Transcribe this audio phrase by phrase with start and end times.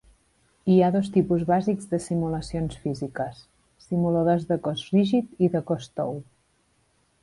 [0.69, 3.45] Hi ha dos tipus bàsics de simulacions físiques;
[3.87, 6.23] simuladors de cos rígid i de cos tou.